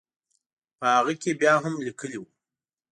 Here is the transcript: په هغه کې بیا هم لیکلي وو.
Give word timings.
په 0.79 0.85
هغه 0.95 1.13
کې 1.21 1.31
بیا 1.41 1.53
هم 1.63 1.73
لیکلي 1.87 2.17
وو. 2.19 2.27